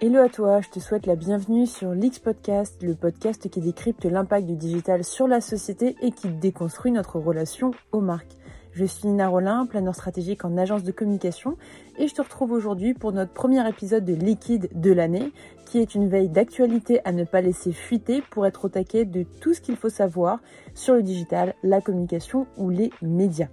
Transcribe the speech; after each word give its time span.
Hello 0.00 0.20
à 0.22 0.28
toi, 0.28 0.60
je 0.60 0.68
te 0.68 0.78
souhaite 0.78 1.06
la 1.06 1.16
bienvenue 1.16 1.66
sur 1.66 1.90
l'X 1.90 2.20
Podcast, 2.20 2.80
le 2.84 2.94
podcast 2.94 3.50
qui 3.50 3.60
décrypte 3.60 4.04
l'impact 4.04 4.46
du 4.46 4.54
digital 4.54 5.02
sur 5.02 5.26
la 5.26 5.40
société 5.40 5.96
et 6.00 6.12
qui 6.12 6.28
déconstruit 6.28 6.92
notre 6.92 7.18
relation 7.18 7.72
aux 7.90 8.00
marques. 8.00 8.36
Je 8.70 8.84
suis 8.84 9.08
Nina 9.08 9.26
Rollin, 9.26 9.66
planeur 9.66 9.96
stratégique 9.96 10.44
en 10.44 10.56
agence 10.56 10.84
de 10.84 10.92
communication 10.92 11.56
et 11.98 12.06
je 12.06 12.14
te 12.14 12.22
retrouve 12.22 12.52
aujourd'hui 12.52 12.94
pour 12.94 13.10
notre 13.10 13.32
premier 13.32 13.68
épisode 13.68 14.04
de 14.04 14.14
Liquide 14.14 14.68
de 14.72 14.92
l'année 14.92 15.32
qui 15.66 15.78
est 15.78 15.96
une 15.96 16.08
veille 16.08 16.28
d'actualité 16.28 17.00
à 17.04 17.10
ne 17.10 17.24
pas 17.24 17.40
laisser 17.40 17.72
fuiter 17.72 18.22
pour 18.30 18.46
être 18.46 18.66
au 18.66 18.68
taquet 18.68 19.04
de 19.04 19.24
tout 19.40 19.52
ce 19.52 19.60
qu'il 19.60 19.74
faut 19.74 19.88
savoir 19.88 20.38
sur 20.74 20.94
le 20.94 21.02
digital, 21.02 21.56
la 21.64 21.80
communication 21.80 22.46
ou 22.56 22.70
les 22.70 22.92
médias. 23.02 23.48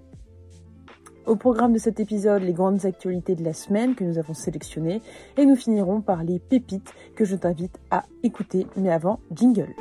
Au 1.25 1.35
programme 1.35 1.73
de 1.73 1.79
cet 1.79 1.99
épisode, 1.99 2.43
les 2.43 2.53
grandes 2.53 2.85
actualités 2.85 3.35
de 3.35 3.43
la 3.43 3.53
semaine 3.53 3.95
que 3.95 4.03
nous 4.03 4.19
avons 4.19 4.35
sélectionnées 4.35 5.01
et 5.37 5.45
nous 5.45 5.55
finirons 5.55 6.01
par 6.01 6.23
les 6.23 6.37
pépites 6.37 6.93
que 7.15 7.25
je 7.25 7.35
t'invite 7.35 7.79
à 7.89 8.03
écouter. 8.21 8.67
Mais 8.77 8.91
avant, 8.91 9.19
jingle. 9.33 9.73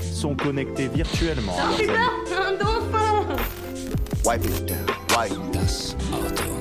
Sont 0.00 0.36
connectés 0.36 0.86
virtuellement. 0.88 1.54
un 1.58 2.52
dauphin 2.52 3.26
Wipe 4.24 4.44
it 4.44 4.66
down. 4.66 4.86
Wipe 5.16 6.59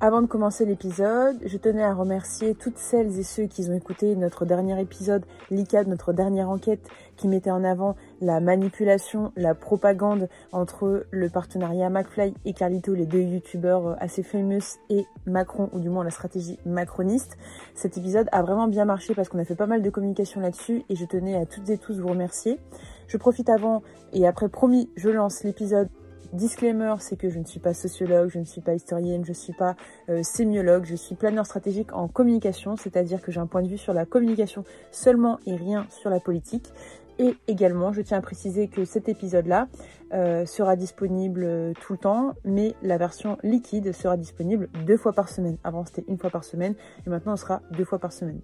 Avant 0.00 0.22
de 0.22 0.28
commencer 0.28 0.64
l'épisode, 0.64 1.38
je 1.44 1.56
tenais 1.56 1.82
à 1.82 1.92
remercier 1.92 2.54
toutes 2.54 2.78
celles 2.78 3.18
et 3.18 3.24
ceux 3.24 3.46
qui 3.46 3.68
ont 3.68 3.74
écouté 3.74 4.14
notre 4.14 4.44
dernier 4.44 4.80
épisode, 4.80 5.24
l'ICAD, 5.50 5.88
notre 5.88 6.12
dernière 6.12 6.48
enquête 6.50 6.88
qui 7.16 7.26
mettait 7.26 7.50
en 7.50 7.64
avant 7.64 7.96
la 8.20 8.38
manipulation, 8.38 9.32
la 9.34 9.56
propagande 9.56 10.28
entre 10.52 11.04
le 11.10 11.28
partenariat 11.28 11.90
McFly 11.90 12.32
et 12.44 12.52
Carlito, 12.52 12.94
les 12.94 13.06
deux 13.06 13.22
youtubeurs 13.22 13.96
assez 14.00 14.22
fameux, 14.22 14.60
et 14.88 15.04
Macron, 15.26 15.68
ou 15.72 15.80
du 15.80 15.88
moins 15.88 16.04
la 16.04 16.10
stratégie 16.10 16.60
macroniste. 16.64 17.36
Cet 17.74 17.98
épisode 17.98 18.28
a 18.30 18.42
vraiment 18.42 18.68
bien 18.68 18.84
marché 18.84 19.16
parce 19.16 19.28
qu'on 19.28 19.40
a 19.40 19.44
fait 19.44 19.56
pas 19.56 19.66
mal 19.66 19.82
de 19.82 19.90
communication 19.90 20.40
là-dessus 20.40 20.84
et 20.88 20.94
je 20.94 21.06
tenais 21.06 21.34
à 21.34 21.44
toutes 21.44 21.70
et 21.70 21.78
tous 21.78 21.98
vous 21.98 22.08
remercier. 22.08 22.60
Je 23.08 23.16
profite 23.16 23.48
avant 23.48 23.82
et 24.12 24.28
après 24.28 24.48
promis, 24.48 24.90
je 24.94 25.08
lance 25.08 25.42
l'épisode 25.42 25.88
Disclaimer, 26.32 26.94
c'est 27.00 27.16
que 27.16 27.30
je 27.30 27.38
ne 27.38 27.44
suis 27.44 27.60
pas 27.60 27.72
sociologue, 27.72 28.28
je 28.28 28.38
ne 28.38 28.44
suis 28.44 28.60
pas 28.60 28.74
historienne, 28.74 29.24
je 29.24 29.30
ne 29.30 29.34
suis 29.34 29.54
pas 29.54 29.76
euh, 30.10 30.22
sémiologue, 30.22 30.84
je 30.84 30.94
suis 30.94 31.14
planeur 31.14 31.46
stratégique 31.46 31.94
en 31.94 32.06
communication, 32.06 32.76
c'est-à-dire 32.76 33.22
que 33.22 33.32
j'ai 33.32 33.40
un 33.40 33.46
point 33.46 33.62
de 33.62 33.68
vue 33.68 33.78
sur 33.78 33.94
la 33.94 34.04
communication 34.04 34.64
seulement 34.92 35.38
et 35.46 35.56
rien 35.56 35.86
sur 35.88 36.10
la 36.10 36.20
politique. 36.20 36.70
Et 37.18 37.34
également, 37.48 37.92
je 37.92 38.02
tiens 38.02 38.18
à 38.18 38.20
préciser 38.20 38.68
que 38.68 38.84
cet 38.84 39.08
épisode-là 39.08 39.68
euh, 40.12 40.44
sera 40.46 40.76
disponible 40.76 41.44
euh, 41.44 41.72
tout 41.80 41.94
le 41.94 41.98
temps, 41.98 42.34
mais 42.44 42.74
la 42.82 42.98
version 42.98 43.38
liquide 43.42 43.92
sera 43.92 44.16
disponible 44.16 44.68
deux 44.86 44.96
fois 44.96 45.12
par 45.12 45.28
semaine. 45.28 45.56
Avant, 45.64 45.84
c'était 45.84 46.04
une 46.08 46.18
fois 46.18 46.30
par 46.30 46.44
semaine, 46.44 46.74
et 47.06 47.10
maintenant, 47.10 47.36
ce 47.36 47.42
sera 47.42 47.62
deux 47.72 47.84
fois 47.84 47.98
par 47.98 48.12
semaine. 48.12 48.40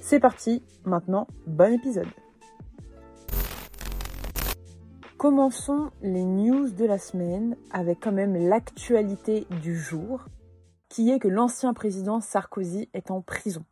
C'est 0.00 0.20
parti, 0.20 0.62
maintenant, 0.84 1.28
bon 1.46 1.72
épisode. 1.72 2.08
Commençons 5.18 5.90
les 6.02 6.24
news 6.24 6.68
de 6.68 6.84
la 6.84 6.98
semaine 6.98 7.56
avec 7.70 8.00
quand 8.00 8.12
même 8.12 8.36
l'actualité 8.36 9.46
du 9.62 9.74
jour, 9.74 10.26
qui 10.90 11.10
est 11.10 11.18
que 11.18 11.26
l'ancien 11.26 11.72
président 11.72 12.20
Sarkozy 12.20 12.90
est 12.92 13.10
en 13.10 13.22
prison, 13.22 13.64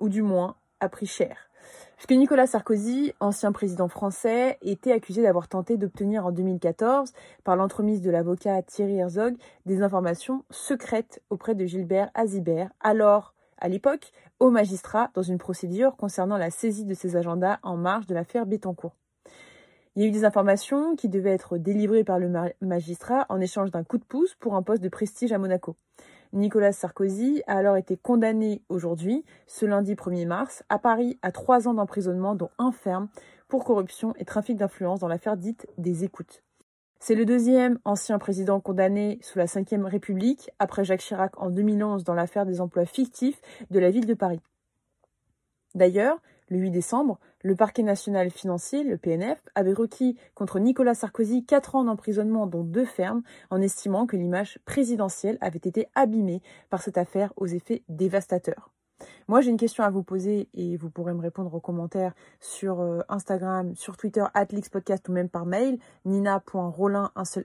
ou 0.00 0.08
du 0.08 0.22
moins 0.22 0.56
a 0.80 0.88
pris 0.88 1.04
cher. 1.04 1.50
Puisque 1.96 2.12
Nicolas 2.12 2.46
Sarkozy, 2.46 3.12
ancien 3.20 3.52
président 3.52 3.88
français, 3.88 4.56
était 4.62 4.92
accusé 4.92 5.20
d'avoir 5.20 5.46
tenté 5.46 5.76
d'obtenir 5.76 6.24
en 6.24 6.32
2014, 6.32 7.12
par 7.44 7.56
l'entremise 7.56 8.00
de 8.00 8.10
l'avocat 8.10 8.62
Thierry 8.62 8.96
Herzog, 8.96 9.36
des 9.66 9.82
informations 9.82 10.42
secrètes 10.48 11.22
auprès 11.28 11.54
de 11.54 11.66
Gilbert 11.66 12.10
Azibert, 12.14 12.70
alors, 12.80 13.34
à 13.58 13.68
l'époque, 13.68 14.10
au 14.40 14.50
magistrat 14.50 15.10
dans 15.12 15.22
une 15.22 15.38
procédure 15.38 15.96
concernant 15.98 16.38
la 16.38 16.50
saisie 16.50 16.86
de 16.86 16.94
ses 16.94 17.14
agendas 17.14 17.58
en 17.62 17.76
marge 17.76 18.06
de 18.06 18.14
l'affaire 18.14 18.46
Bettencourt. 18.46 18.96
Il 19.94 20.02
y 20.02 20.06
a 20.06 20.08
eu 20.08 20.12
des 20.12 20.24
informations 20.24 20.96
qui 20.96 21.10
devaient 21.10 21.34
être 21.34 21.58
délivrées 21.58 22.02
par 22.02 22.18
le 22.18 22.28
ma- 22.28 22.48
magistrat 22.62 23.26
en 23.28 23.40
échange 23.40 23.70
d'un 23.70 23.84
coup 23.84 23.98
de 23.98 24.04
pouce 24.04 24.34
pour 24.36 24.54
un 24.54 24.62
poste 24.62 24.82
de 24.82 24.88
prestige 24.88 25.32
à 25.32 25.38
Monaco. 25.38 25.76
Nicolas 26.32 26.72
Sarkozy 26.72 27.42
a 27.46 27.58
alors 27.58 27.76
été 27.76 27.98
condamné 27.98 28.62
aujourd'hui, 28.70 29.22
ce 29.46 29.66
lundi 29.66 29.94
1er 29.94 30.26
mars, 30.26 30.64
à 30.70 30.78
Paris 30.78 31.18
à 31.20 31.30
trois 31.30 31.68
ans 31.68 31.74
d'emprisonnement, 31.74 32.34
dont 32.34 32.48
un 32.58 32.72
ferme, 32.72 33.08
pour 33.48 33.64
corruption 33.64 34.14
et 34.16 34.24
trafic 34.24 34.56
d'influence 34.56 35.00
dans 35.00 35.08
l'affaire 35.08 35.36
dite 35.36 35.66
des 35.76 36.04
écoutes. 36.04 36.42
C'est 37.00 37.14
le 37.14 37.26
deuxième 37.26 37.78
ancien 37.84 38.18
président 38.18 38.60
condamné 38.60 39.18
sous 39.20 39.38
la 39.38 39.44
Ve 39.44 39.84
République, 39.84 40.50
après 40.58 40.84
Jacques 40.84 41.00
Chirac 41.00 41.32
en 41.36 41.50
2011 41.50 42.04
dans 42.04 42.14
l'affaire 42.14 42.46
des 42.46 42.62
emplois 42.62 42.86
fictifs 42.86 43.42
de 43.70 43.78
la 43.78 43.90
ville 43.90 44.06
de 44.06 44.14
Paris. 44.14 44.40
D'ailleurs, 45.74 46.18
le 46.48 46.58
8 46.58 46.70
décembre, 46.70 47.18
le 47.42 47.56
parquet 47.56 47.82
national 47.82 48.30
financier, 48.30 48.84
le 48.84 48.96
PNF, 48.96 49.40
avait 49.54 49.72
requis 49.72 50.16
contre 50.34 50.58
Nicolas 50.58 50.94
Sarkozy 50.94 51.44
4 51.44 51.74
ans 51.76 51.84
d'emprisonnement 51.84 52.46
dont 52.46 52.64
deux 52.64 52.84
fermes 52.84 53.22
en 53.50 53.60
estimant 53.60 54.06
que 54.06 54.16
l'image 54.16 54.58
présidentielle 54.64 55.38
avait 55.40 55.58
été 55.58 55.88
abîmée 55.94 56.42
par 56.70 56.82
cette 56.82 56.98
affaire 56.98 57.32
aux 57.36 57.46
effets 57.46 57.82
dévastateurs. 57.88 58.70
Moi, 59.28 59.40
j'ai 59.40 59.50
une 59.50 59.56
question 59.56 59.84
à 59.84 59.90
vous 59.90 60.02
poser 60.02 60.48
et 60.54 60.76
vous 60.76 60.90
pourrez 60.90 61.14
me 61.14 61.20
répondre 61.20 61.52
aux 61.54 61.60
commentaires 61.60 62.14
sur 62.40 62.80
euh, 62.80 63.00
Instagram, 63.08 63.74
sur 63.74 63.96
Twitter, 63.96 64.24
Podcast 64.70 65.08
ou 65.08 65.12
même 65.12 65.28
par 65.28 65.46
mail, 65.46 65.78
nina.rolin, 66.04 67.10
un 67.16 67.24
seul. 67.24 67.44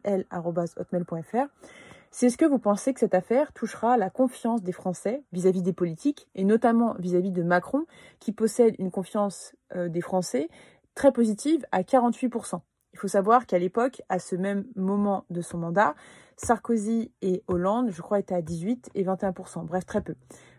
C'est 2.12 2.28
est-ce 2.28 2.38
que 2.38 2.45
vous 2.45 2.59
pensez 2.59 2.94
que 2.94 3.00
cette 3.00 3.16
affaire 3.16 3.53
touchera 3.53 3.97
la 3.97 4.09
confiance 4.09 4.63
des 4.63 4.72
Français 4.72 5.23
vis-à-vis 5.31 5.62
des 5.62 5.73
politiques, 5.73 6.28
et 6.35 6.44
notamment 6.44 6.95
vis-à-vis 7.00 7.31
de 7.31 7.44
Macron, 7.44 7.85
qui 8.19 8.31
possède 8.31 8.75
une 8.79 8.91
confiance 8.91 9.56
euh, 9.75 9.90
des 9.90 10.01
Français 10.01 10.50
très 10.95 11.12
positive 11.12 11.66
à 11.72 11.84
48%. 11.84 12.59
Il 12.94 13.00
faut 13.00 13.07
savoir 13.07 13.45
qu'à 13.45 13.59
l'époque, 13.59 14.01
à 14.09 14.18
ce 14.18 14.35
même 14.35 14.66
moment 14.75 15.25
de 15.29 15.41
son 15.41 15.59
mandat, 15.59 15.94
Sarkozy 16.38 17.12
et 17.22 17.44
Hollande, 17.47 17.91
je 17.91 18.01
crois, 18.01 18.19
étaient 18.19 18.35
à 18.35 18.41
18 18.41 18.91
et 18.95 19.03
21%. 19.03 19.66
Bref, 19.66 19.85
très 19.85 20.01
peu. 20.01 20.16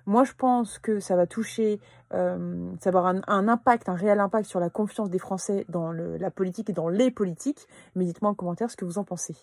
Moi, 0.07 0.25
je 0.25 0.33
pense 0.33 0.79
que 0.79 1.01
ça 1.01 1.17
va 1.17 1.27
toucher, 1.27 1.81
euh, 2.15 2.71
ça 2.81 2.91
va 2.91 3.01
avoir 3.01 3.23
un, 3.27 3.49
impact, 3.49 3.89
un 3.89 3.95
réel 3.95 4.21
impact 4.21 4.49
sur 4.49 4.61
la 4.61 4.71
confiance 4.71 5.11
des 5.11 5.19
Français 5.19 5.65
dans 5.69 5.93
la 5.93 6.31
politique 6.31 6.71
et 6.71 6.73
dans 6.73 6.89
les 6.89 7.11
politiques. 7.11 7.67
Mais 7.95 8.05
dites-moi 8.05 8.31
en 8.31 8.35
commentaire 8.35 8.71
ce 8.71 8.77
que 8.77 8.85
vous 8.85 8.99
en 8.99 9.05
pensez. 9.05 9.37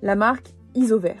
La 0.00 0.14
marque 0.14 0.54
Isover. 0.76 1.16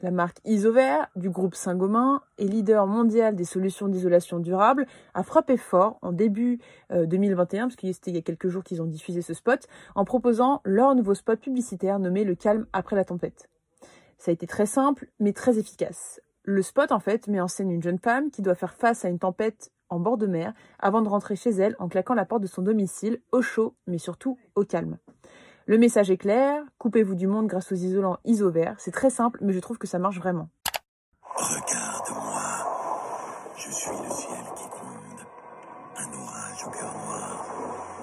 La 0.00 0.10
marque 0.10 0.38
Isover 0.44 0.98
du 1.14 1.30
groupe 1.30 1.54
Saint-Gobain 1.54 2.20
est 2.36 2.46
leader 2.46 2.88
mondial 2.88 3.36
des 3.36 3.44
solutions 3.44 3.86
d'isolation 3.86 4.40
durable, 4.40 4.84
a 5.14 5.22
frappé 5.22 5.56
fort 5.56 5.96
en 6.02 6.10
début 6.10 6.58
euh, 6.90 7.06
2021, 7.06 7.68
parce 7.68 7.76
que 7.76 7.92
c'était 7.92 8.10
il 8.10 8.16
y 8.16 8.18
a 8.18 8.22
quelques 8.22 8.48
jours 8.48 8.64
qu'ils 8.64 8.82
ont 8.82 8.86
diffusé 8.86 9.22
ce 9.22 9.32
spot, 9.32 9.68
en 9.94 10.04
proposant 10.04 10.60
leur 10.64 10.96
nouveau 10.96 11.14
spot 11.14 11.38
publicitaire 11.38 12.00
nommé 12.00 12.24
Le 12.24 12.34
calme 12.34 12.66
après 12.72 12.96
la 12.96 13.04
tempête. 13.04 13.48
Ça 14.18 14.32
a 14.32 14.34
été 14.34 14.48
très 14.48 14.66
simple, 14.66 15.06
mais 15.20 15.32
très 15.32 15.60
efficace. 15.60 16.20
Le 16.42 16.62
spot, 16.62 16.90
en 16.90 16.98
fait, 16.98 17.28
met 17.28 17.40
en 17.40 17.46
scène 17.46 17.70
une 17.70 17.82
jeune 17.82 18.00
femme 18.00 18.32
qui 18.32 18.42
doit 18.42 18.56
faire 18.56 18.74
face 18.74 19.04
à 19.04 19.08
une 19.08 19.20
tempête 19.20 19.70
en 19.88 20.00
bord 20.00 20.18
de 20.18 20.26
mer 20.26 20.52
avant 20.80 21.00
de 21.00 21.08
rentrer 21.08 21.36
chez 21.36 21.50
elle 21.50 21.76
en 21.78 21.88
claquant 21.88 22.14
la 22.14 22.24
porte 22.24 22.42
de 22.42 22.48
son 22.48 22.62
domicile, 22.62 23.20
au 23.30 23.40
chaud, 23.40 23.76
mais 23.86 23.98
surtout 23.98 24.36
au 24.56 24.64
calme. 24.64 24.98
Le 25.66 25.78
message 25.78 26.10
est 26.10 26.16
clair, 26.16 26.60
coupez-vous 26.78 27.14
du 27.14 27.28
monde 27.28 27.46
grâce 27.46 27.70
aux 27.70 27.76
isolants 27.76 28.18
Isover. 28.24 28.72
C'est 28.78 28.90
très 28.90 29.10
simple, 29.10 29.38
mais 29.42 29.52
je 29.52 29.60
trouve 29.60 29.78
que 29.78 29.86
ça 29.86 30.00
marche 30.00 30.18
vraiment. 30.18 30.48
Regarde-moi. 31.36 32.42
Je 33.56 33.70
suis 33.70 33.90
le 33.90 34.10
ciel 34.10 34.44
qui 34.56 34.68
gronde. 34.68 35.20
Un 35.98 36.12
orage 36.20 36.66
au 36.66 36.70
cœur 36.70 36.92
noir. 36.92 37.46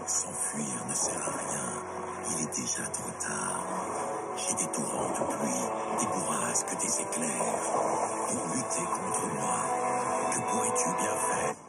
S'enfuir 0.08 0.86
ne 0.88 0.94
sert 0.94 1.22
à 1.22 1.38
rien. 1.38 1.68
Il 2.32 2.44
est 2.46 2.56
déjà 2.61 2.90
trop 2.91 3.11
tard. 3.20 3.66
J'ai 4.38 4.55
des 4.55 4.72
torrents 4.72 5.09
de 5.09 5.34
pluie, 5.34 6.00
des 6.00 6.08
bourrasques, 6.08 6.78
des 6.79 7.02
éclairs. 7.02 7.55
Pour 8.29 8.55
lutter 8.55 8.85
contre 8.85 9.28
moi, 9.35 9.59
que 10.32 10.40
pourrais-tu 10.50 10.90
bien 10.97 11.16
faire? 11.16 11.68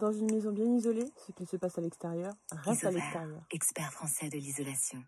Dans 0.00 0.12
une 0.12 0.32
maison 0.32 0.50
bien 0.50 0.64
isolée, 0.64 1.12
ce 1.26 1.32
qu'il 1.32 1.46
se 1.46 1.58
passe 1.58 1.76
à 1.76 1.82
l'extérieur 1.82 2.32
reste 2.64 2.84
à 2.84 2.90
l'extérieur. 2.90 3.42
expert 3.50 3.92
français 3.92 4.30
de 4.30 4.38
l'isolation. 4.38 4.98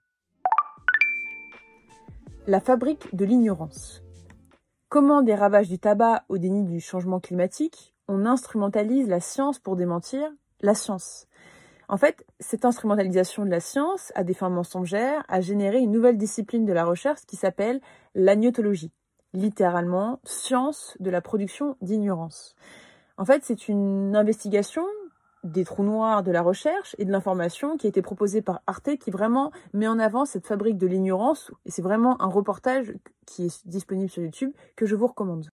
La 2.47 2.61
fabrique 2.61 3.15
de 3.15 3.25
l'ignorance. 3.25 4.03
Comment 4.91 5.23
des 5.23 5.35
ravages 5.35 5.71
du 5.71 5.79
tabac 5.79 6.25
au 6.29 6.37
déni 6.37 6.65
du 6.65 6.79
changement 6.79 7.21
climatique, 7.21 7.94
on 8.06 8.27
instrumentalise 8.27 9.09
la 9.09 9.21
science 9.21 9.59
pour 9.59 9.77
démentir 9.77 10.31
la 10.61 10.75
science. 10.75 11.27
En 11.89 11.97
fait, 11.97 12.27
cette 12.39 12.67
instrumentalisation 12.67 13.47
de 13.47 13.50
la 13.50 13.61
science 13.61 14.12
à 14.15 14.25
des 14.25 14.35
fins 14.35 14.50
mensongères 14.50 15.25
a 15.29 15.41
généré 15.41 15.79
une 15.79 15.93
nouvelle 15.93 16.19
discipline 16.19 16.67
de 16.67 16.73
la 16.75 16.85
recherche 16.85 17.23
qui 17.27 17.37
s'appelle 17.37 17.81
l'agnotologie, 18.15 18.93
littéralement 19.33 20.21
science 20.25 20.99
de 21.00 21.09
la 21.09 21.23
production 21.23 21.79
d'ignorance. 21.81 22.55
En 23.19 23.25
fait, 23.25 23.43
c'est 23.44 23.69
une 23.69 24.17
investigation 24.17 24.85
des 25.44 25.64
trous 25.64 25.82
noirs 25.82 26.23
de 26.23 26.31
la 26.31 26.43
recherche 26.43 26.94
et 26.99 27.05
de 27.05 27.11
l'information 27.11 27.76
qui 27.76 27.87
a 27.87 27.88
été 27.88 28.00
proposée 28.00 28.43
par 28.43 28.62
Arte 28.67 28.97
qui 28.97 29.11
vraiment 29.11 29.50
met 29.73 29.88
en 29.88 29.99
avant 29.99 30.25
cette 30.25 30.47
fabrique 30.47 30.79
de 30.79 30.87
l'ignorance 30.87 31.50
et 31.67 31.70
c'est 31.70 31.82
vraiment 31.82 32.20
un 32.23 32.29
reportage 32.29 32.94
qui 33.26 33.47
est 33.47 33.67
disponible 33.67 34.09
sur 34.09 34.23
YouTube 34.23 34.53
que 34.76 34.87
je 34.87 34.94
vous 34.94 35.09
recommande. 35.09 35.49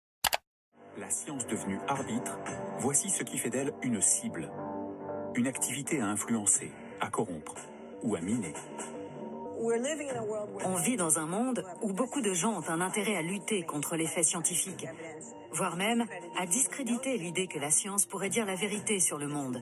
La 1.00 1.10
science 1.10 1.46
devenue 1.48 1.80
arbitre, 1.88 2.38
voici 2.80 3.10
ce 3.10 3.24
qui 3.24 3.38
fait 3.38 3.50
d'elle 3.50 3.72
une 3.84 4.02
cible. 4.02 4.52
Une 5.36 5.48
activité 5.48 6.02
à 6.02 6.08
influencer, 6.08 6.72
à 7.00 7.10
corrompre 7.10 7.56
ou 8.04 8.16
à 8.16 8.22
miner. 8.22 8.54
On 9.60 10.76
vit 10.76 10.98
dans 10.98 11.20
un 11.20 11.26
monde 11.26 11.64
où 11.82 11.94
beaucoup 11.94 12.22
de 12.22 12.34
gens 12.34 12.60
ont 12.60 12.70
un 12.70 12.82
intérêt 12.82 13.16
à 13.16 13.22
lutter 13.22 13.64
contre 13.64 13.96
les 13.96 14.06
faits 14.06 14.26
scientifiques, 14.26 14.88
voire 15.52 15.76
même 15.76 16.06
à 16.38 16.46
discréditer 16.46 17.18
l'idée 17.18 17.48
que 17.48 17.60
la 17.60 17.72
science 17.72 18.06
pourrait 18.06 18.30
dire 18.30 18.46
la 18.46 18.56
vérité 18.56 19.00
sur 19.00 19.18
le 19.18 19.28
monde. 19.28 19.62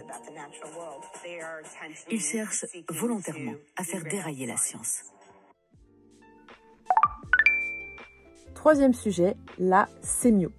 Ils 2.12 2.22
cherchent 2.22 2.66
volontairement 2.90 3.56
à 3.78 3.84
faire 3.84 4.04
dérailler 4.04 4.46
la 4.46 4.58
science. 4.58 5.04
Troisième 8.54 8.94
sujet, 8.94 9.38
la 9.60 9.88
sémio. 10.02 10.52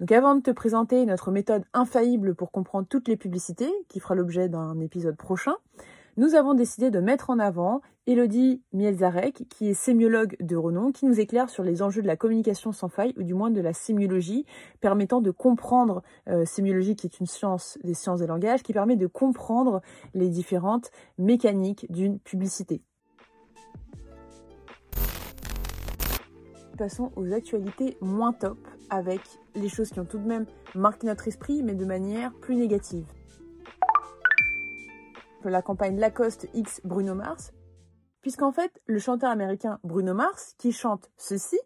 Donc 0.00 0.10
avant 0.12 0.34
de 0.34 0.42
te 0.42 0.50
présenter 0.50 1.06
notre 1.06 1.30
méthode 1.30 1.64
infaillible 1.72 2.34
pour 2.34 2.50
comprendre 2.50 2.86
toutes 2.88 3.08
les 3.08 3.16
publicités, 3.16 3.72
qui 3.88 4.00
fera 4.00 4.14
l'objet 4.14 4.48
d'un 4.48 4.80
épisode 4.80 5.16
prochain, 5.16 5.54
nous 6.16 6.34
avons 6.34 6.54
décidé 6.54 6.90
de 6.90 7.00
mettre 7.00 7.30
en 7.30 7.38
avant 7.38 7.80
Elodie 8.06 8.62
Mielzarek, 8.74 9.48
qui 9.48 9.70
est 9.70 9.74
sémiologue 9.74 10.36
de 10.38 10.56
renom, 10.56 10.92
qui 10.92 11.06
nous 11.06 11.20
éclaire 11.20 11.48
sur 11.48 11.62
les 11.62 11.80
enjeux 11.80 12.02
de 12.02 12.06
la 12.06 12.16
communication 12.16 12.70
sans 12.70 12.90
faille, 12.90 13.14
ou 13.16 13.22
du 13.22 13.32
moins 13.32 13.50
de 13.50 13.62
la 13.62 13.72
sémiologie, 13.72 14.44
permettant 14.82 15.22
de 15.22 15.30
comprendre, 15.30 16.02
euh, 16.28 16.44
sémiologie 16.44 16.96
qui 16.96 17.06
est 17.06 17.18
une 17.18 17.26
science 17.26 17.78
des 17.82 17.94
sciences 17.94 18.20
des 18.20 18.26
langages, 18.26 18.62
qui 18.62 18.74
permet 18.74 18.96
de 18.96 19.06
comprendre 19.06 19.80
les 20.12 20.28
différentes 20.28 20.90
mécaniques 21.16 21.90
d'une 21.90 22.18
publicité. 22.18 22.82
Passons 26.76 27.10
aux 27.16 27.32
actualités 27.32 27.96
moins 28.02 28.34
top, 28.34 28.58
avec 28.90 29.22
les 29.54 29.70
choses 29.70 29.88
qui 29.88 30.00
ont 30.00 30.04
tout 30.04 30.18
de 30.18 30.26
même 30.26 30.44
marqué 30.74 31.06
notre 31.06 31.26
esprit, 31.26 31.62
mais 31.62 31.74
de 31.74 31.86
manière 31.86 32.34
plus 32.34 32.56
négative 32.56 33.06
la 35.48 35.62
campagne 35.62 35.98
Lacoste 35.98 36.48
X 36.54 36.80
Bruno 36.84 37.14
Mars, 37.14 37.52
puisqu'en 38.24 38.52
fait, 38.52 38.80
le 38.86 38.98
chanteur 38.98 39.30
américain 39.30 39.78
Bruno 39.84 40.14
Mars, 40.14 40.54
qui 40.56 40.72
chante 40.72 41.10
ceci, 41.18 41.58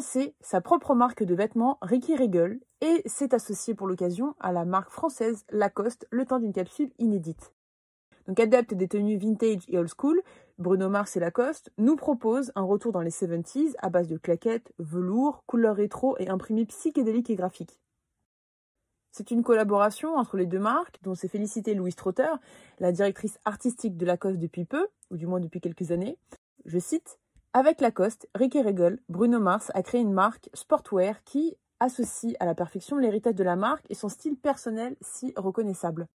sa 0.00 0.60
propre 0.60 0.94
marque 0.94 1.22
de 1.22 1.34
vêtements 1.34 1.78
Ricky 1.80 2.16
Regal 2.16 2.58
et 2.80 3.02
s'est 3.06 3.34
associé 3.34 3.74
pour 3.74 3.86
l'occasion 3.86 4.34
à 4.40 4.52
la 4.52 4.64
marque 4.64 4.90
française 4.90 5.44
Lacoste 5.50 6.06
le 6.10 6.26
temps 6.26 6.38
d'une 6.38 6.52
capsule 6.52 6.90
inédite. 6.98 7.54
Donc 8.26 8.40
adepte 8.40 8.74
des 8.74 8.88
tenues 8.88 9.16
vintage 9.16 9.62
et 9.68 9.78
old 9.78 9.88
school, 9.88 10.20
Bruno 10.58 10.88
Mars 10.88 11.16
et 11.16 11.20
Lacoste 11.20 11.70
nous 11.78 11.96
proposent 11.96 12.52
un 12.56 12.62
retour 12.62 12.92
dans 12.92 13.00
les 13.00 13.10
70s 13.10 13.74
à 13.78 13.88
base 13.88 14.08
de 14.08 14.18
claquettes, 14.18 14.72
velours, 14.78 15.44
couleurs 15.46 15.76
rétro 15.76 16.16
et 16.18 16.28
imprimés 16.28 16.66
psychédéliques 16.66 17.30
et 17.30 17.36
graphiques. 17.36 17.80
C'est 19.12 19.30
une 19.30 19.42
collaboration 19.42 20.16
entre 20.16 20.36
les 20.36 20.46
deux 20.46 20.58
marques 20.58 20.98
dont 21.02 21.14
s'est 21.14 21.28
félicité 21.28 21.74
Louise 21.74 21.96
Trotter, 21.96 22.28
la 22.80 22.92
directrice 22.92 23.38
artistique 23.46 23.96
de 23.96 24.04
Lacoste 24.04 24.38
depuis 24.38 24.66
peu, 24.66 24.88
ou 25.10 25.16
du 25.16 25.26
moins 25.26 25.40
depuis 25.40 25.60
quelques 25.60 25.90
années. 25.90 26.18
Je 26.66 26.78
cite 26.78 27.18
avec 27.56 27.80
Lacoste, 27.80 28.28
Ricky 28.34 28.60
Regal, 28.60 28.98
Bruno 29.08 29.40
Mars 29.40 29.70
a 29.72 29.82
créé 29.82 30.02
une 30.02 30.12
marque 30.12 30.50
sportwear 30.52 31.24
qui 31.24 31.56
associe 31.80 32.34
à 32.38 32.44
la 32.44 32.54
perfection 32.54 32.98
l'héritage 32.98 33.34
de 33.34 33.44
la 33.44 33.56
marque 33.56 33.86
et 33.88 33.94
son 33.94 34.10
style 34.10 34.36
personnel 34.36 34.94
si 35.00 35.32
reconnaissable. 35.38 36.06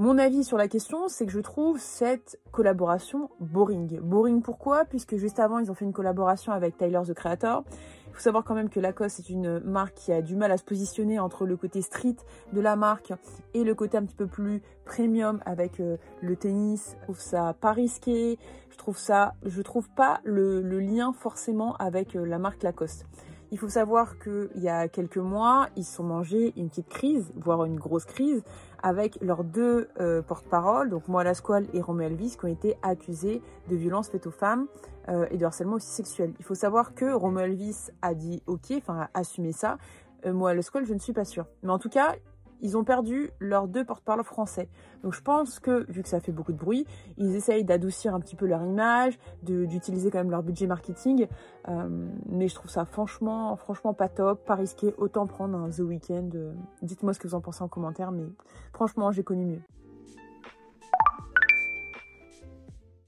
Mon 0.00 0.16
avis 0.16 0.44
sur 0.44 0.56
la 0.56 0.68
question, 0.68 1.08
c'est 1.08 1.26
que 1.26 1.32
je 1.32 1.40
trouve 1.40 1.80
cette 1.80 2.38
collaboration 2.52 3.30
boring. 3.40 3.98
Boring 3.98 4.42
pourquoi? 4.42 4.84
Puisque 4.84 5.16
juste 5.16 5.40
avant, 5.40 5.58
ils 5.58 5.72
ont 5.72 5.74
fait 5.74 5.84
une 5.84 5.92
collaboration 5.92 6.52
avec 6.52 6.78
Tyler 6.78 7.00
the 7.04 7.14
Creator. 7.14 7.64
Il 8.06 8.14
faut 8.14 8.20
savoir 8.20 8.44
quand 8.44 8.54
même 8.54 8.68
que 8.68 8.78
Lacoste 8.78 9.18
est 9.18 9.28
une 9.28 9.58
marque 9.58 9.94
qui 9.94 10.12
a 10.12 10.22
du 10.22 10.36
mal 10.36 10.52
à 10.52 10.56
se 10.56 10.62
positionner 10.62 11.18
entre 11.18 11.46
le 11.46 11.56
côté 11.56 11.82
street 11.82 12.14
de 12.52 12.60
la 12.60 12.76
marque 12.76 13.12
et 13.54 13.64
le 13.64 13.74
côté 13.74 13.96
un 13.96 14.04
petit 14.04 14.14
peu 14.14 14.28
plus 14.28 14.62
premium 14.84 15.40
avec 15.44 15.80
euh, 15.80 15.96
le 16.20 16.36
tennis. 16.36 16.94
Je 17.00 17.02
trouve 17.02 17.18
ça 17.18 17.56
pas 17.60 17.72
risqué. 17.72 18.38
Je 18.70 18.76
trouve 18.76 18.98
ça, 18.98 19.34
je 19.44 19.60
trouve 19.62 19.90
pas 19.90 20.20
le, 20.22 20.60
lien 20.78 21.12
forcément 21.12 21.74
avec 21.78 22.14
euh, 22.14 22.24
la 22.24 22.38
marque 22.38 22.62
Lacoste. 22.62 23.04
Il 23.50 23.58
faut 23.58 23.68
savoir 23.68 24.18
qu'il 24.18 24.62
y 24.62 24.68
a 24.68 24.88
quelques 24.88 25.16
mois, 25.16 25.68
ils 25.74 25.84
se 25.84 25.96
sont 25.96 26.22
une 26.22 26.68
petite 26.68 26.88
crise, 26.88 27.32
voire 27.34 27.64
une 27.64 27.78
grosse 27.78 28.04
crise, 28.04 28.44
avec 28.82 29.18
leurs 29.20 29.44
deux 29.44 29.88
euh, 30.00 30.22
porte-paroles, 30.22 30.90
donc 30.90 31.08
Moi 31.08 31.24
Lasquale 31.24 31.66
et 31.72 31.80
Romeo 31.80 32.06
Elvis, 32.06 32.36
qui 32.38 32.44
ont 32.44 32.48
été 32.48 32.76
accusés 32.82 33.42
de 33.68 33.76
violences 33.76 34.08
faites 34.08 34.26
aux 34.26 34.32
femmes 34.32 34.66
euh, 35.08 35.26
et 35.30 35.36
de 35.36 35.44
harcèlement 35.44 35.76
aussi 35.76 35.88
sexuel. 35.88 36.32
Il 36.38 36.44
faut 36.44 36.54
savoir 36.54 36.94
que 36.94 37.12
Romeo 37.12 37.40
Elvis 37.40 37.90
a 38.02 38.14
dit 38.14 38.42
OK, 38.46 38.72
enfin 38.76 39.08
a 39.14 39.18
assumé 39.18 39.52
ça. 39.52 39.78
Euh, 40.26 40.54
Lasquale, 40.54 40.84
je 40.84 40.94
ne 40.94 40.98
suis 40.98 41.12
pas 41.12 41.24
sûre. 41.24 41.46
Mais 41.62 41.70
en 41.70 41.78
tout 41.78 41.88
cas, 41.88 42.14
ils 42.60 42.76
ont 42.76 42.84
perdu 42.84 43.30
leurs 43.38 43.68
deux 43.68 43.84
porte-parole 43.84 44.24
français. 44.24 44.68
Donc 45.02 45.14
je 45.14 45.22
pense 45.22 45.60
que, 45.60 45.90
vu 45.90 46.02
que 46.02 46.08
ça 46.08 46.20
fait 46.20 46.32
beaucoup 46.32 46.52
de 46.52 46.58
bruit, 46.58 46.86
ils 47.16 47.34
essayent 47.34 47.64
d'adoucir 47.64 48.14
un 48.14 48.20
petit 48.20 48.36
peu 48.36 48.46
leur 48.46 48.64
image, 48.64 49.18
d'utiliser 49.42 50.10
quand 50.10 50.18
même 50.18 50.30
leur 50.30 50.42
budget 50.42 50.66
marketing. 50.66 51.26
Euh, 51.68 52.08
mais 52.28 52.48
je 52.48 52.54
trouve 52.54 52.70
ça 52.70 52.84
franchement, 52.84 53.56
pas 53.96 54.08
top, 54.08 54.44
pas 54.44 54.54
risqué. 54.54 54.94
Autant 54.98 55.26
prendre 55.26 55.56
un 55.58 55.70
The 55.70 55.80
Weeknd. 55.80 56.30
Euh, 56.34 56.52
dites-moi 56.82 57.12
ce 57.14 57.18
que 57.18 57.28
vous 57.28 57.34
en 57.34 57.40
pensez 57.40 57.62
en 57.62 57.68
commentaire, 57.68 58.12
mais 58.12 58.24
franchement, 58.72 59.12
j'ai 59.12 59.22
connu 59.22 59.44
mieux. 59.44 59.62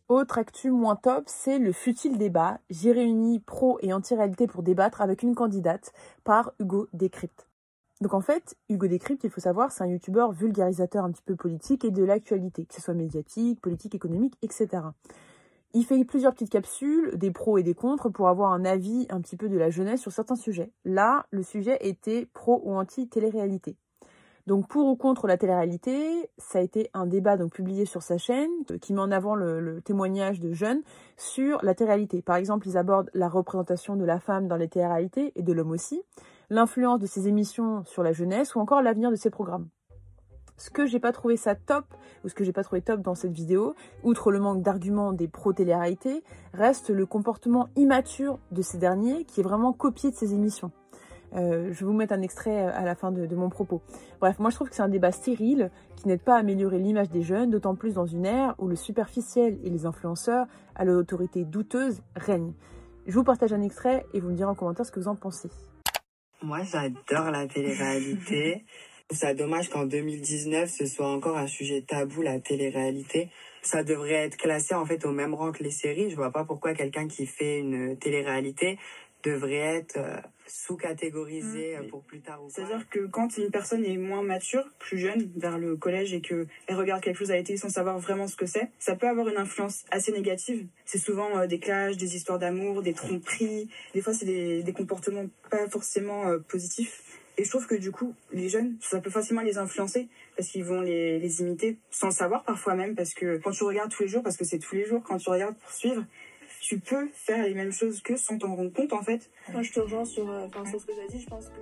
Autre 0.08 0.38
actu 0.38 0.72
moins 0.72 0.96
top, 0.96 1.24
c'est 1.26 1.60
le 1.60 1.70
futile 1.70 2.18
débat. 2.18 2.58
J'ai 2.68 2.90
réuni 2.90 3.38
pro 3.38 3.78
et 3.80 3.92
anti-réalité 3.92 4.48
pour 4.48 4.64
débattre 4.64 5.02
avec 5.02 5.22
une 5.22 5.36
candidate 5.36 5.92
par 6.24 6.52
Hugo 6.58 6.88
Décrypte. 6.92 7.49
Donc 8.00 8.14
en 8.14 8.20
fait, 8.20 8.56
Hugo 8.70 8.86
Décrypte, 8.86 9.24
il 9.24 9.30
faut 9.30 9.42
savoir, 9.42 9.72
c'est 9.72 9.84
un 9.84 9.88
youtubeur 9.88 10.32
vulgarisateur 10.32 11.04
un 11.04 11.10
petit 11.10 11.22
peu 11.22 11.36
politique 11.36 11.84
et 11.84 11.90
de 11.90 12.02
l'actualité, 12.02 12.64
que 12.64 12.74
ce 12.74 12.80
soit 12.80 12.94
médiatique, 12.94 13.60
politique, 13.60 13.94
économique, 13.94 14.36
etc. 14.40 14.84
Il 15.74 15.84
fait 15.84 16.02
plusieurs 16.04 16.32
petites 16.32 16.50
capsules, 16.50 17.16
des 17.16 17.30
pros 17.30 17.58
et 17.58 17.62
des 17.62 17.74
contre, 17.74 18.08
pour 18.08 18.28
avoir 18.28 18.52
un 18.52 18.64
avis 18.64 19.06
un 19.10 19.20
petit 19.20 19.36
peu 19.36 19.48
de 19.50 19.58
la 19.58 19.68
jeunesse 19.68 20.00
sur 20.00 20.12
certains 20.12 20.34
sujets. 20.34 20.72
Là, 20.84 21.26
le 21.30 21.42
sujet 21.42 21.76
était 21.82 22.26
pro 22.32 22.62
ou 22.64 22.74
anti-télé-réalité. 22.74 23.76
Donc 24.46 24.66
pour 24.66 24.86
ou 24.86 24.96
contre 24.96 25.26
la 25.26 25.36
télé-réalité, 25.36 26.30
ça 26.38 26.58
a 26.58 26.62
été 26.62 26.88
un 26.94 27.06
débat 27.06 27.36
donc 27.36 27.52
publié 27.52 27.84
sur 27.84 28.02
sa 28.02 28.16
chaîne 28.16 28.50
euh, 28.70 28.78
qui 28.78 28.94
met 28.94 29.00
en 29.00 29.12
avant 29.12 29.34
le, 29.34 29.60
le 29.60 29.82
témoignage 29.82 30.40
de 30.40 30.52
jeunes 30.52 30.80
sur 31.18 31.62
la 31.62 31.74
télé-réalité. 31.74 32.22
Par 32.22 32.36
exemple, 32.36 32.66
ils 32.66 32.78
abordent 32.78 33.10
la 33.12 33.28
représentation 33.28 33.94
de 33.94 34.04
la 34.04 34.18
femme 34.18 34.48
dans 34.48 34.56
les 34.56 34.68
télé-réalités 34.68 35.32
et 35.36 35.42
de 35.42 35.52
l'homme 35.52 35.70
aussi 35.70 36.02
l'influence 36.50 36.98
de 36.98 37.06
ces 37.06 37.28
émissions 37.28 37.84
sur 37.84 38.02
la 38.02 38.12
jeunesse 38.12 38.54
ou 38.54 38.60
encore 38.60 38.82
l'avenir 38.82 39.10
de 39.10 39.16
ces 39.16 39.30
programmes. 39.30 39.68
Ce 40.56 40.68
que 40.68 40.84
j'ai 40.84 41.00
pas 41.00 41.12
trouvé 41.12 41.38
ça 41.38 41.54
top, 41.54 41.86
ou 42.22 42.28
ce 42.28 42.34
que 42.34 42.44
j'ai 42.44 42.52
pas 42.52 42.62
trouvé 42.62 42.82
top 42.82 43.00
dans 43.00 43.14
cette 43.14 43.32
vidéo, 43.32 43.74
outre 44.02 44.30
le 44.30 44.40
manque 44.40 44.60
d'arguments 44.60 45.14
des 45.14 45.26
pro-télé-réalité, 45.26 46.22
reste 46.52 46.90
le 46.90 47.06
comportement 47.06 47.68
immature 47.76 48.38
de 48.50 48.60
ces 48.60 48.76
derniers 48.76 49.24
qui 49.24 49.40
est 49.40 49.42
vraiment 49.42 49.72
copié 49.72 50.10
de 50.10 50.16
ces 50.16 50.34
émissions. 50.34 50.70
Euh, 51.34 51.72
je 51.72 51.80
vais 51.80 51.86
vous 51.86 51.92
mettre 51.92 52.12
un 52.12 52.22
extrait 52.22 52.66
euh, 52.66 52.72
à 52.74 52.84
la 52.84 52.94
fin 52.94 53.12
de, 53.12 53.24
de, 53.24 53.36
mon 53.36 53.48
propos. 53.48 53.80
Bref, 54.20 54.38
moi 54.38 54.50
je 54.50 54.56
trouve 54.56 54.68
que 54.68 54.74
c'est 54.74 54.82
un 54.82 54.88
débat 54.88 55.12
stérile 55.12 55.70
qui 55.96 56.08
n'aide 56.08 56.22
pas 56.22 56.34
à 56.34 56.40
améliorer 56.40 56.80
l'image 56.80 57.08
des 57.08 57.22
jeunes, 57.22 57.50
d'autant 57.50 57.76
plus 57.76 57.94
dans 57.94 58.06
une 58.06 58.26
ère 58.26 58.54
où 58.58 58.66
le 58.66 58.76
superficiel 58.76 59.58
et 59.62 59.70
les 59.70 59.86
influenceurs 59.86 60.46
à 60.74 60.84
l'autorité 60.84 61.44
douteuse 61.44 62.02
règnent. 62.16 62.54
Je 63.06 63.14
vous 63.14 63.24
partage 63.24 63.52
un 63.52 63.62
extrait 63.62 64.04
et 64.12 64.20
vous 64.20 64.28
me 64.28 64.34
direz 64.34 64.50
en 64.50 64.54
commentaire 64.56 64.84
ce 64.84 64.90
que 64.90 64.98
vous 64.98 65.08
en 65.08 65.16
pensez. 65.16 65.50
Moi, 66.42 66.60
j'adore 66.62 67.30
la 67.30 67.46
télé-réalité. 67.46 68.64
C'est 69.10 69.34
dommage 69.34 69.68
qu'en 69.68 69.84
2019, 69.84 70.70
ce 70.70 70.86
soit 70.86 71.08
encore 71.08 71.36
un 71.36 71.46
sujet 71.46 71.82
tabou, 71.82 72.22
la 72.22 72.40
télé-réalité. 72.40 73.28
Ça 73.60 73.84
devrait 73.84 74.14
être 74.14 74.38
classé 74.38 74.74
en 74.74 74.86
fait 74.86 75.04
au 75.04 75.12
même 75.12 75.34
rang 75.34 75.52
que 75.52 75.62
les 75.62 75.70
séries. 75.70 76.08
Je 76.08 76.16
vois 76.16 76.30
pas 76.30 76.44
pourquoi 76.44 76.72
quelqu'un 76.72 77.08
qui 77.08 77.26
fait 77.26 77.58
une 77.58 77.98
télé-réalité 77.98 78.78
devrait 79.22 79.56
être 79.56 79.98
euh, 80.50 80.66
sous-catégorisé 80.66 81.76
euh, 81.76 81.88
pour 81.88 82.02
plus 82.02 82.20
tard 82.20 82.42
ou. 82.44 82.50
C'est-à-dire 82.50 82.88
que 82.88 83.06
quand 83.06 83.36
une 83.38 83.50
personne 83.50 83.84
est 83.84 83.96
moins 83.96 84.22
mature, 84.22 84.64
plus 84.78 84.98
jeune, 84.98 85.30
vers 85.36 85.58
le 85.58 85.76
collège 85.76 86.12
et 86.12 86.20
qu'elle 86.20 86.46
regarde 86.70 87.02
quelque 87.02 87.18
chose 87.18 87.30
à 87.30 87.36
la 87.36 87.42
télé 87.42 87.58
sans 87.58 87.68
savoir 87.68 87.98
vraiment 87.98 88.26
ce 88.26 88.36
que 88.36 88.46
c'est, 88.46 88.70
ça 88.78 88.96
peut 88.96 89.08
avoir 89.08 89.28
une 89.28 89.36
influence 89.36 89.84
assez 89.90 90.12
négative. 90.12 90.66
C'est 90.84 90.98
souvent 90.98 91.38
euh, 91.38 91.46
des 91.46 91.58
clashs, 91.58 91.96
des 91.96 92.16
histoires 92.16 92.38
d'amour, 92.38 92.82
des 92.82 92.92
tromperies. 92.92 93.68
Des 93.94 94.00
fois, 94.00 94.12
c'est 94.12 94.26
des, 94.26 94.62
des 94.62 94.72
comportements 94.72 95.26
pas 95.50 95.68
forcément 95.68 96.28
euh, 96.28 96.38
positifs. 96.38 97.02
Et 97.38 97.44
je 97.44 97.48
trouve 97.48 97.66
que 97.66 97.74
du 97.74 97.90
coup, 97.90 98.14
les 98.32 98.48
jeunes, 98.48 98.76
ça 98.80 99.00
peut 99.00 99.08
facilement 99.08 99.40
les 99.40 99.56
influencer 99.56 100.08
parce 100.36 100.48
qu'ils 100.48 100.64
vont 100.64 100.82
les, 100.82 101.18
les 101.18 101.40
imiter 101.40 101.78
sans 101.90 102.08
le 102.08 102.12
savoir 102.12 102.44
parfois 102.44 102.74
même 102.74 102.94
parce 102.94 103.14
que 103.14 103.38
quand 103.38 103.52
tu 103.52 103.64
regardes 103.64 103.90
tous 103.90 104.02
les 104.02 104.08
jours, 104.08 104.22
parce 104.22 104.36
que 104.36 104.44
c'est 104.44 104.58
tous 104.58 104.74
les 104.74 104.84
jours, 104.84 105.02
quand 105.02 105.16
tu 105.16 105.30
regardes 105.30 105.56
pour 105.56 105.72
suivre, 105.72 106.04
tu 106.60 106.78
peux 106.78 107.08
faire 107.14 107.44
les 107.44 107.54
mêmes 107.54 107.72
choses 107.72 108.02
que 108.02 108.16
sans 108.16 108.38
t'en 108.38 108.54
rendre 108.54 108.72
compte 108.72 108.92
en 108.92 109.02
fait. 109.02 109.30
Moi 109.52 109.62
je 109.62 109.72
te 109.72 109.80
rejoins 109.80 110.04
sur, 110.04 110.30
euh, 110.30 110.46
enfin, 110.46 110.64
sur 110.66 110.80
ce 110.80 110.86
que 110.86 110.92
tu 110.92 111.00
as 111.00 111.08
dit, 111.08 111.20
je 111.20 111.26
pense 111.26 111.48
que... 111.48 111.60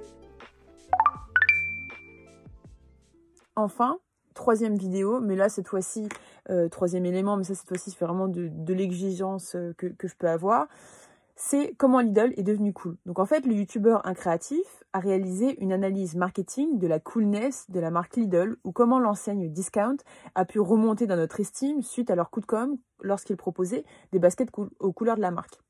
Enfin, 3.55 3.99
troisième 4.35 4.77
vidéo, 4.77 5.21
mais 5.21 5.37
là 5.37 5.49
cette 5.49 5.69
fois-ci, 5.69 6.09
euh, 6.51 6.69
troisième 6.69 7.07
élément, 7.07 7.37
mais 7.37 7.45
ça 7.45 7.55
cette 7.55 7.69
fois-ci 7.69 7.91
c'est 7.91 8.05
vraiment 8.05 8.29
de, 8.29 8.49
de 8.49 8.75
l'exigence 8.75 9.55
euh, 9.55 9.73
que, 9.79 9.87
que 9.87 10.09
je 10.09 10.17
peux 10.17 10.29
avoir, 10.29 10.67
c'est 11.41 11.73
comment 11.79 12.01
Lidl 12.01 12.35
est 12.37 12.43
devenu 12.43 12.73
cool. 12.73 12.97
Donc 13.07 13.21
en 13.21 13.25
fait, 13.25 13.47
le 13.47 13.55
youtubeur 13.55 14.05
incréatif 14.05 14.83
a 14.93 14.99
réalisé 14.99 15.57
une 15.63 15.73
analyse 15.73 16.17
marketing 16.17 16.81
de 16.81 16.87
la 16.89 16.99
coolness 16.99 17.71
de 17.71 17.79
la 17.79 17.93
marque 17.93 18.17
Lidl 18.17 18.57
ou 18.65 18.73
comment 18.73 18.99
l'enseigne 18.99 19.49
Discount 19.49 19.99
a 20.35 20.45
pu 20.45 20.59
remonter 20.59 21.07
dans 21.07 21.15
notre 21.15 21.39
estime 21.39 21.81
suite 21.81 22.11
à 22.11 22.17
leur 22.17 22.31
coup 22.31 22.41
de 22.41 22.47
com 22.47 22.77
lorsqu'il 23.03 23.37
proposait 23.37 23.85
des 24.11 24.19
baskets 24.19 24.51
aux 24.81 24.93
couleurs 24.93 25.15
de 25.15 25.21
la 25.21 25.31
marque. 25.31 25.61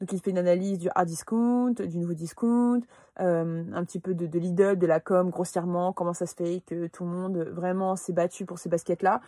Donc 0.00 0.12
il 0.12 0.20
fait 0.20 0.32
une 0.32 0.38
analyse 0.38 0.78
du 0.78 0.88
hard 0.96 1.06
discount, 1.06 1.74
du 1.74 1.98
nouveau 1.98 2.14
discount, 2.14 2.80
euh, 3.20 3.64
un 3.72 3.84
petit 3.84 4.00
peu 4.00 4.14
de, 4.14 4.26
de 4.26 4.38
Lidl, 4.40 4.76
de 4.76 4.86
la 4.86 4.98
com 4.98 5.30
grossièrement, 5.30 5.92
comment 5.92 6.12
ça 6.12 6.26
se 6.26 6.34
fait 6.34 6.60
que 6.66 6.88
tout 6.88 7.04
le 7.04 7.10
monde 7.10 7.38
vraiment 7.52 7.94
s'est 7.94 8.12
battu 8.12 8.46
pour 8.46 8.58
ces 8.58 8.68
baskets-là. 8.68 9.20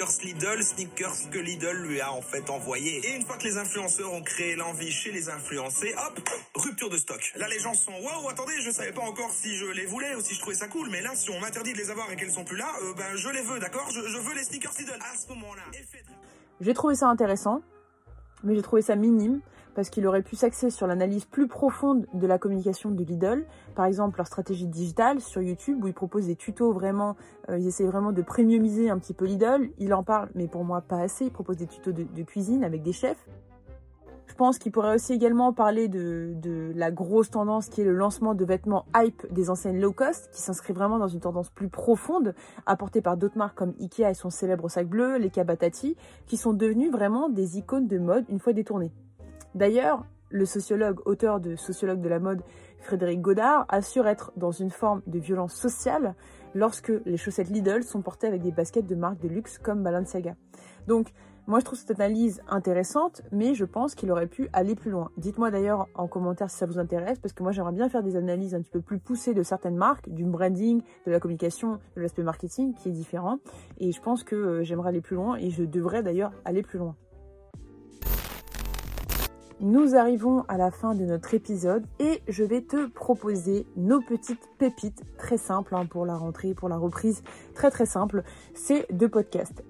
Lidl, 0.00 0.62
sneakers 0.62 1.30
que 1.30 1.38
Lidl 1.38 1.76
lui 1.82 2.00
a 2.00 2.12
en 2.12 2.22
fait 2.22 2.48
envoyé. 2.48 3.06
Et 3.06 3.16
une 3.16 3.26
fois 3.26 3.36
que 3.36 3.44
les 3.44 3.58
influenceurs 3.58 4.12
ont 4.12 4.22
créé 4.22 4.56
l'envie 4.56 4.90
chez 4.90 5.12
les 5.12 5.28
influencés, 5.28 5.94
hop, 5.94 6.20
rupture 6.54 6.88
de 6.88 6.96
stock. 6.96 7.20
Là, 7.36 7.48
les 7.48 7.58
gens 7.58 7.74
sont 7.74 7.92
waouh, 7.92 8.28
attendez, 8.30 8.54
je 8.62 8.70
savais 8.70 8.92
pas 8.92 9.02
encore 9.02 9.30
si 9.30 9.56
je 9.56 9.66
les 9.66 9.84
voulais 9.84 10.14
ou 10.14 10.22
si 10.22 10.34
je 10.34 10.40
trouvais 10.40 10.56
ça 10.56 10.68
cool, 10.68 10.88
mais 10.90 11.02
là, 11.02 11.14
si 11.14 11.30
on 11.30 11.38
m'interdit 11.38 11.74
de 11.74 11.78
les 11.78 11.90
avoir 11.90 12.10
et 12.10 12.16
qu'elles 12.16 12.32
sont 12.32 12.44
plus 12.44 12.56
là, 12.56 12.68
euh, 12.82 12.94
ben 12.94 13.14
je 13.14 13.28
les 13.28 13.42
veux, 13.42 13.58
d'accord? 13.60 13.90
Je, 13.90 14.00
veux 14.00 14.34
les 14.34 14.44
sneakers 14.44 14.72
Lidl 14.78 14.98
à 15.00 15.16
ce 15.16 15.28
moment-là. 15.28 15.62
J'ai 16.60 16.74
trouvé 16.74 16.94
ça 16.94 17.08
intéressant, 17.08 17.60
mais 18.42 18.54
j'ai 18.54 18.62
trouvé 18.62 18.80
ça 18.80 18.96
minime 18.96 19.40
parce 19.74 19.90
qu'il 19.90 20.06
aurait 20.06 20.22
pu 20.22 20.36
s'axer 20.36 20.70
sur 20.70 20.86
l'analyse 20.86 21.24
plus 21.24 21.48
profonde 21.48 22.06
de 22.14 22.26
la 22.26 22.38
communication 22.38 22.90
de 22.90 23.02
Lidl, 23.04 23.44
par 23.74 23.86
exemple 23.86 24.18
leur 24.18 24.26
stratégie 24.26 24.66
digitale 24.66 25.20
sur 25.20 25.42
YouTube 25.42 25.82
où 25.84 25.86
ils 25.86 25.94
proposent 25.94 26.26
des 26.26 26.36
tutos 26.36 26.72
vraiment, 26.72 27.16
euh, 27.48 27.58
ils 27.58 27.66
essaient 27.66 27.86
vraiment 27.86 28.12
de 28.12 28.22
premiumiser 28.22 28.90
un 28.90 28.98
petit 28.98 29.14
peu 29.14 29.24
Lidl, 29.24 29.70
il 29.78 29.94
en 29.94 30.02
parle 30.02 30.30
mais 30.34 30.48
pour 30.48 30.64
moi 30.64 30.80
pas 30.80 30.98
assez, 30.98 31.26
ils 31.26 31.32
proposent 31.32 31.58
des 31.58 31.66
tutos 31.66 31.92
de, 31.92 32.22
cuisine 32.22 32.64
avec 32.64 32.82
des 32.82 32.92
chefs. 32.92 33.28
Je 34.26 34.34
pense 34.34 34.58
qu'il 34.58 34.72
pourrait 34.72 34.94
aussi 34.94 35.12
également 35.12 35.52
parler 35.52 35.88
de, 35.88 36.32
de, 36.36 36.72
la 36.74 36.90
grosse 36.90 37.30
tendance 37.30 37.68
qui 37.68 37.82
est 37.82 37.84
le 37.84 37.94
lancement 37.94 38.34
de 38.34 38.44
vêtements 38.44 38.86
hype 38.94 39.26
des 39.32 39.50
enseignes 39.50 39.80
low 39.80 39.92
cost, 39.92 40.30
qui 40.32 40.40
s'inscrit 40.40 40.72
vraiment 40.72 40.98
dans 40.98 41.08
une 41.08 41.20
tendance 41.20 41.50
plus 41.50 41.68
profonde, 41.68 42.34
apportée 42.64 43.02
par 43.02 43.16
d'autres 43.16 43.36
marques 43.36 43.58
comme 43.58 43.74
Ikea 43.80 44.10
et 44.10 44.14
son 44.14 44.30
célèbre 44.30 44.70
sac 44.70 44.88
bleu, 44.88 45.18
les 45.18 45.30
Kabatati, 45.30 45.96
qui 46.26 46.36
sont 46.36 46.52
devenus 46.52 46.90
vraiment 46.90 47.28
des 47.28 47.58
icônes 47.58 47.86
de 47.86 47.98
mode 47.98 48.24
une 48.30 48.38
fois 48.38 48.52
détournées. 48.52 48.92
D'ailleurs, 49.54 50.04
le 50.30 50.46
sociologue, 50.46 51.00
auteur 51.06 51.40
de 51.40 51.56
Sociologue 51.56 52.00
de 52.00 52.08
la 52.08 52.20
mode, 52.20 52.42
Frédéric 52.78 53.20
Godard, 53.20 53.66
assure 53.68 54.06
être 54.06 54.32
dans 54.36 54.52
une 54.52 54.70
forme 54.70 55.02
de 55.06 55.18
violence 55.18 55.54
sociale 55.54 56.14
lorsque 56.54 56.92
les 57.04 57.16
chaussettes 57.16 57.50
Lidl 57.50 57.82
sont 57.82 58.00
portées 58.00 58.26
avec 58.26 58.42
des 58.42 58.52
baskets 58.52 58.86
de 58.86 58.94
marques 58.94 59.20
de 59.20 59.28
luxe 59.28 59.58
comme 59.58 59.82
Balenciaga. 59.82 60.36
Donc, 60.86 61.12
moi, 61.46 61.58
je 61.58 61.64
trouve 61.64 61.78
cette 61.78 61.98
analyse 61.98 62.40
intéressante, 62.48 63.22
mais 63.32 63.54
je 63.54 63.64
pense 63.64 63.96
qu'il 63.96 64.12
aurait 64.12 64.28
pu 64.28 64.48
aller 64.52 64.76
plus 64.76 64.92
loin. 64.92 65.10
Dites-moi 65.16 65.50
d'ailleurs 65.50 65.88
en 65.94 66.06
commentaire 66.06 66.48
si 66.48 66.56
ça 66.56 66.66
vous 66.66 66.78
intéresse, 66.78 67.18
parce 67.18 67.32
que 67.32 67.42
moi, 67.42 67.50
j'aimerais 67.50 67.72
bien 67.72 67.88
faire 67.88 68.04
des 68.04 68.14
analyses 68.14 68.54
un 68.54 68.60
petit 68.60 68.70
peu 68.70 68.80
plus 68.80 69.00
poussées 69.00 69.34
de 69.34 69.42
certaines 69.42 69.76
marques, 69.76 70.08
du 70.08 70.24
branding, 70.24 70.80
de 71.06 71.10
la 71.10 71.18
communication, 71.18 71.80
de 71.96 72.02
l'aspect 72.02 72.22
marketing 72.22 72.74
qui 72.74 72.90
est 72.90 72.92
différent. 72.92 73.38
Et 73.78 73.90
je 73.90 74.00
pense 74.00 74.22
que 74.22 74.36
euh, 74.36 74.62
j'aimerais 74.62 74.90
aller 74.90 75.00
plus 75.00 75.16
loin, 75.16 75.36
et 75.38 75.50
je 75.50 75.64
devrais 75.64 76.04
d'ailleurs 76.04 76.30
aller 76.44 76.62
plus 76.62 76.78
loin. 76.78 76.94
Nous 79.62 79.94
arrivons 79.94 80.40
à 80.48 80.56
la 80.56 80.70
fin 80.70 80.94
de 80.94 81.04
notre 81.04 81.34
épisode 81.34 81.84
et 81.98 82.22
je 82.28 82.44
vais 82.44 82.62
te 82.62 82.86
proposer 82.86 83.66
nos 83.76 84.00
petites 84.00 84.48
pépites 84.56 85.02
très 85.18 85.36
simples 85.36 85.74
hein, 85.74 85.84
pour 85.84 86.06
la 86.06 86.16
rentrée, 86.16 86.54
pour 86.54 86.70
la 86.70 86.78
reprise, 86.78 87.22
très 87.54 87.70
très 87.70 87.84
simple. 87.84 88.22
C'est 88.54 88.86
deux 88.90 89.10
podcasts. 89.10 89.62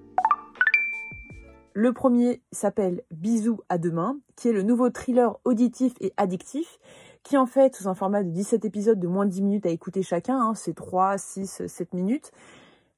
Le 1.72 1.92
premier 1.92 2.40
s'appelle 2.52 3.02
Bisous 3.10 3.62
à 3.68 3.78
demain, 3.78 4.20
qui 4.36 4.46
est 4.46 4.52
le 4.52 4.62
nouveau 4.62 4.90
thriller 4.90 5.40
auditif 5.44 5.94
et 6.00 6.12
addictif, 6.16 6.78
qui 7.24 7.36
en 7.36 7.46
fait, 7.46 7.74
sous 7.74 7.88
un 7.88 7.94
format 7.94 8.22
de 8.22 8.30
17 8.30 8.64
épisodes 8.64 9.00
de 9.00 9.08
moins 9.08 9.26
de 9.26 9.32
10 9.32 9.42
minutes 9.42 9.66
à 9.66 9.70
écouter 9.70 10.02
chacun, 10.02 10.40
hein, 10.40 10.54
c'est 10.54 10.74
3, 10.74 11.18
6, 11.18 11.66
7 11.66 11.94
minutes, 11.94 12.30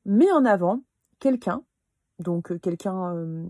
met 0.04 0.30
en 0.30 0.44
avant 0.44 0.82
quelqu'un, 1.20 1.62
donc 2.18 2.60
quelqu'un 2.60 3.14
euh, 3.14 3.46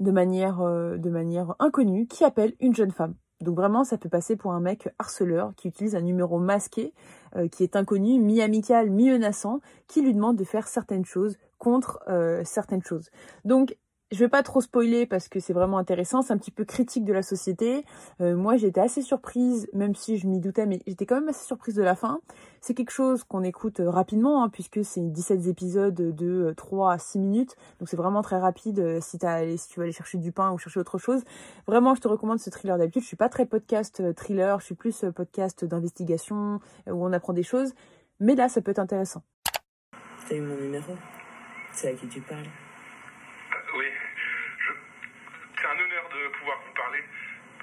de 0.00 0.10
manière, 0.10 0.60
euh, 0.60 0.96
de 0.96 1.10
manière 1.10 1.54
inconnue, 1.58 2.06
qui 2.06 2.24
appelle 2.24 2.54
une 2.60 2.74
jeune 2.74 2.90
femme. 2.90 3.14
Donc 3.42 3.56
vraiment, 3.56 3.84
ça 3.84 3.98
peut 3.98 4.08
passer 4.08 4.36
pour 4.36 4.52
un 4.52 4.60
mec 4.60 4.88
harceleur 4.98 5.52
qui 5.56 5.68
utilise 5.68 5.96
un 5.96 6.00
numéro 6.00 6.38
masqué, 6.38 6.94
euh, 7.36 7.48
qui 7.48 7.64
est 7.64 7.76
inconnu, 7.76 8.20
mi-amical, 8.20 8.88
mi-menaçant, 8.90 9.60
qui 9.88 10.00
lui 10.00 10.14
demande 10.14 10.36
de 10.36 10.44
faire 10.44 10.68
certaines 10.68 11.04
choses 11.04 11.36
contre 11.58 12.00
euh, 12.08 12.42
certaines 12.44 12.82
choses. 12.82 13.10
Donc 13.44 13.76
je 14.12 14.18
vais 14.18 14.28
pas 14.28 14.42
trop 14.42 14.60
spoiler 14.60 15.06
parce 15.06 15.28
que 15.28 15.40
c'est 15.40 15.54
vraiment 15.54 15.78
intéressant, 15.78 16.20
c'est 16.20 16.34
un 16.34 16.38
petit 16.38 16.50
peu 16.50 16.64
critique 16.64 17.04
de 17.04 17.14
la 17.14 17.22
société. 17.22 17.86
Euh, 18.20 18.36
moi, 18.36 18.56
j'étais 18.56 18.80
assez 18.80 19.00
surprise, 19.00 19.68
même 19.72 19.94
si 19.94 20.18
je 20.18 20.26
m'y 20.26 20.38
doutais, 20.38 20.66
mais 20.66 20.80
j'étais 20.86 21.06
quand 21.06 21.14
même 21.14 21.30
assez 21.30 21.46
surprise 21.46 21.74
de 21.74 21.82
la 21.82 21.96
fin. 21.96 22.20
C'est 22.60 22.74
quelque 22.74 22.90
chose 22.90 23.24
qu'on 23.24 23.42
écoute 23.42 23.80
euh, 23.80 23.88
rapidement, 23.88 24.44
hein, 24.44 24.50
puisque 24.50 24.84
c'est 24.84 25.00
17 25.00 25.46
épisodes 25.46 25.94
de 25.94 26.52
3 26.56 26.88
euh, 26.88 26.94
à 26.94 26.98
6 26.98 27.18
minutes, 27.18 27.56
donc 27.80 27.88
c'est 27.88 27.96
vraiment 27.96 28.20
très 28.20 28.38
rapide 28.38 29.00
si, 29.00 29.18
tu 29.18 29.26
veux 29.26 29.82
aller 29.82 29.92
chercher 29.92 30.18
du 30.18 30.30
pain 30.30 30.52
ou 30.52 30.58
chercher 30.58 30.80
autre 30.80 30.98
chose. 30.98 31.22
Vraiment, 31.66 31.94
je 31.94 32.02
te 32.02 32.08
recommande 32.08 32.38
ce 32.38 32.50
thriller 32.50 32.76
d'habitude. 32.76 33.02
Je 33.02 33.08
suis 33.08 33.16
pas 33.16 33.30
très 33.30 33.46
podcast 33.46 34.14
thriller, 34.14 34.60
je 34.60 34.66
suis 34.66 34.74
plus 34.74 35.06
podcast 35.16 35.64
d'investigation, 35.64 36.60
où 36.86 37.06
on 37.06 37.12
apprend 37.12 37.32
des 37.32 37.42
choses, 37.42 37.72
mais 38.20 38.34
là, 38.34 38.50
ça 38.50 38.60
peut 38.60 38.72
être 38.72 38.78
intéressant. 38.78 39.22
T'as 40.28 40.36
eu 40.36 40.40
mon 40.42 40.56
numéro 40.56 40.92
C'est 41.72 41.88
à 41.88 41.92
qui 41.94 42.06
tu 42.08 42.20
parles 42.20 42.46
oui, 43.74 43.86
je... 44.58 44.72
c'est 45.56 45.66
un 45.66 45.72
honneur 45.72 46.08
de 46.10 46.28
pouvoir 46.38 46.58
vous 46.66 46.74
parler. 46.74 47.02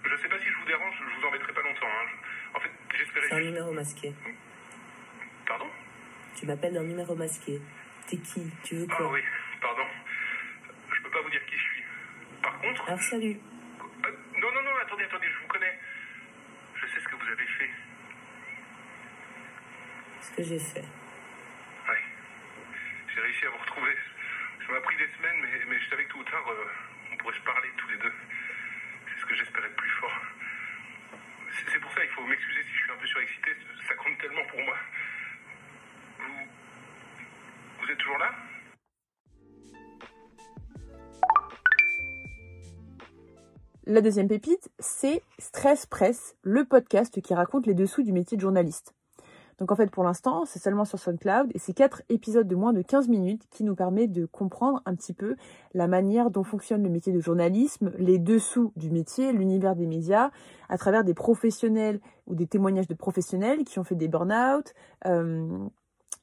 Je 0.04 0.16
sais 0.16 0.30
pas 0.30 0.40
si 0.40 0.46
je 0.46 0.58
vous 0.58 0.66
dérange, 0.66 0.96
je 0.98 1.22
vous 1.22 1.28
embêterai 1.28 1.54
pas 1.54 1.62
longtemps. 1.62 1.86
Hein. 1.86 2.08
En 2.56 2.60
fait, 2.60 2.72
j'espérais. 2.90 2.99
C'est 3.14 3.34
un 3.34 3.40
numéro 3.42 3.72
masqué. 3.72 4.14
Pardon? 5.48 5.68
Tu 6.36 6.46
m'appelles 6.46 6.74
d'un 6.74 6.84
numéro 6.84 7.16
masqué. 7.16 7.60
T'es 8.08 8.18
qui? 8.18 8.50
Tu 8.64 8.76
veux 8.76 8.88
quoi? 8.88 8.98
Ah 9.02 9.12
oui, 9.12 9.22
pardon. 9.62 9.84
Je 10.92 11.02
peux 11.02 11.10
pas 11.10 11.22
vous 11.22 11.30
dire 11.30 11.46
qui 11.46 11.56
je 11.58 11.64
suis. 11.64 11.84
Par 12.42 12.60
contre. 12.60 12.84
Alors 12.88 13.02
salut. 13.02 13.38
Euh, 14.06 14.12
non, 14.40 14.52
non, 14.52 14.62
non, 14.64 14.72
attendez, 14.82 15.04
attendez, 15.04 15.28
je 15.28 15.42
vous 15.42 15.48
connais. 15.48 15.80
Je 16.76 16.86
sais 16.88 17.00
ce 17.02 17.08
que 17.08 17.16
vous 17.16 17.28
avez 17.32 17.46
fait. 17.46 17.70
Ce 20.22 20.32
que 20.32 20.44
j'ai 20.44 20.60
fait. 20.60 20.86
Oui. 21.90 21.98
J'ai 23.14 23.22
réussi 23.22 23.46
à 23.46 23.50
vous 23.50 23.58
retrouver. 23.58 23.96
Ça 24.66 24.74
m'a 24.74 24.82
pris 24.82 24.98
des 24.98 25.08
semaines, 25.18 25.42
mais, 25.42 25.66
mais 25.68 25.80
je 25.80 25.90
savais 25.90 26.06
que 26.06 26.12
tôt 26.12 26.20
ou 26.20 26.24
tard, 26.24 26.48
euh, 26.50 26.66
on 27.12 27.18
pourrait 27.18 27.36
se 27.36 27.42
parler 27.42 27.70
tous 27.78 27.90
les 27.90 27.98
deux. 27.98 28.14
C'est 29.08 29.22
ce 29.22 29.26
que 29.26 29.36
j'espérais 29.36 29.68
le 29.68 29.76
plus 29.76 29.90
fort. 29.90 30.22
C'est 31.52 31.80
pour 31.80 31.92
ça, 31.92 32.04
il 32.04 32.10
faut 32.12 32.26
m'excuser 32.26 32.64
si 32.64 32.70
je 32.70 32.82
suis 32.84 32.92
un 32.92 32.98
peu 32.98 33.08
surexcité. 33.08 33.52
Ça 33.88 33.96
compte 33.96 34.18
tellement 34.20 34.46
pour 34.50 34.60
moi. 34.62 34.78
Vous. 36.20 36.48
Vous 37.82 37.92
êtes 37.92 37.98
toujours 37.98 38.18
là? 38.18 38.32
La 43.86 44.02
deuxième 44.02 44.28
pépite, 44.28 44.70
c'est 44.78 45.24
Stress 45.40 45.88
Press, 45.88 46.36
le 46.44 46.64
podcast 46.66 47.22
qui 47.22 47.34
raconte 47.34 47.66
les 47.66 47.74
dessous 47.74 48.04
du 48.04 48.12
métier 48.12 48.38
de 48.38 48.42
journaliste. 48.42 48.94
Donc 49.60 49.72
en 49.72 49.76
fait, 49.76 49.92
pour 49.92 50.04
l'instant, 50.04 50.46
c'est 50.46 50.60
seulement 50.60 50.86
sur 50.86 50.98
SoundCloud 51.00 51.52
et 51.54 51.60
c'est 51.60 51.74
quatre 51.74 52.02
épisodes 52.10 52.48
de 52.48 52.56
moins 52.56 52.74
de 52.74 52.82
15 52.82 53.10
minutes 53.10 53.44
qui 53.52 53.64
nous 53.64 53.76
permet 53.76 54.08
de 54.08 54.26
comprendre 54.26 54.82
un 54.86 54.96
petit 54.96 55.14
peu 55.14 55.36
la 55.74 55.88
manière 55.88 56.32
dont 56.32 56.44
fonctionne 56.44 56.82
le 56.82 56.90
métier 56.90 57.12
de 57.12 57.20
journalisme, 57.20 57.92
les 57.98 58.20
dessous 58.20 58.72
du 58.78 58.90
métier, 58.90 59.34
l'univers 59.34 59.76
des 59.76 59.86
médias, 59.86 60.32
à 60.70 60.78
travers 60.78 61.04
des 61.04 61.14
professionnels 61.14 62.00
ou 62.28 62.36
des 62.36 62.48
témoignages 62.48 62.88
de 62.88 62.94
professionnels 62.94 63.66
qui 63.66 63.80
ont 63.80 63.84
fait 63.84 63.96
des 63.96 64.08
burn-out, 64.08 64.74
euh, 65.06 65.68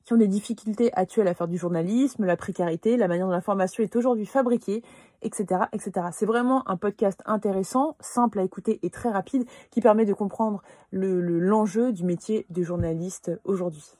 qui 0.06 0.12
ont 0.12 0.16
des 0.16 0.28
difficultés 0.28 0.90
actuelles 0.94 1.28
à 1.28 1.34
faire 1.34 1.48
du 1.48 1.58
journalisme, 1.58 2.24
la 2.24 2.36
précarité, 2.36 2.96
la 2.96 3.08
manière 3.08 3.26
dont 3.26 3.32
l'information 3.32 3.82
est 3.82 3.96
aujourd'hui 3.96 4.24
fabriquée 4.24 4.82
etc., 5.22 5.62
etc. 5.72 6.08
C'est 6.12 6.26
vraiment 6.26 6.68
un 6.68 6.76
podcast 6.76 7.20
intéressant, 7.26 7.96
simple 8.00 8.38
à 8.38 8.42
écouter 8.42 8.78
et 8.82 8.90
très 8.90 9.10
rapide, 9.10 9.44
qui 9.70 9.80
permet 9.80 10.04
de 10.04 10.14
comprendre 10.14 10.62
l'enjeu 10.92 11.86
le, 11.86 11.92
du 11.92 12.04
métier 12.04 12.46
de 12.50 12.62
journaliste 12.62 13.30
aujourd'hui. 13.44 13.96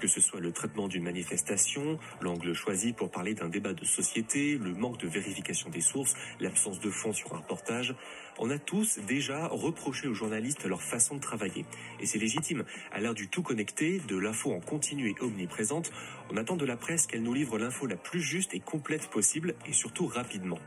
Que 0.00 0.08
ce 0.08 0.20
soit 0.20 0.40
le 0.40 0.52
traitement 0.52 0.88
d'une 0.88 1.04
manifestation, 1.04 1.98
l'angle 2.20 2.52
choisi 2.52 2.92
pour 2.92 3.10
parler 3.10 3.34
d'un 3.34 3.48
débat 3.48 3.72
de 3.72 3.84
société, 3.84 4.58
le 4.58 4.74
manque 4.74 4.98
de 4.98 5.08
vérification 5.08 5.70
des 5.70 5.80
sources, 5.80 6.14
l'absence 6.38 6.80
de 6.80 6.90
fond 6.90 7.12
sur 7.12 7.34
un 7.34 7.38
reportage, 7.38 7.94
on 8.38 8.50
a 8.50 8.58
tous 8.58 8.98
déjà 9.06 9.46
reproché 9.46 10.08
aux 10.08 10.14
journalistes 10.14 10.66
leur 10.66 10.82
façon 10.82 11.14
de 11.14 11.20
travailler. 11.20 11.64
Et 12.00 12.06
c'est 12.06 12.18
légitime. 12.18 12.64
À 12.92 13.00
l'heure 13.00 13.14
du 13.14 13.28
tout 13.28 13.42
connecté, 13.42 14.00
de 14.06 14.16
l'info 14.16 14.52
en 14.52 14.60
continu 14.60 15.10
et 15.10 15.22
omniprésente, 15.22 15.90
on 16.30 16.36
attend 16.36 16.56
de 16.56 16.66
la 16.66 16.76
presse 16.76 17.06
qu'elle 17.06 17.22
nous 17.22 17.34
livre 17.34 17.58
l'info 17.58 17.86
la 17.86 17.96
plus 17.96 18.20
juste 18.20 18.54
et 18.54 18.60
complète 18.60 19.08
possible 19.08 19.54
et 19.66 19.72
surtout 19.72 20.06
rapidement. 20.06 20.58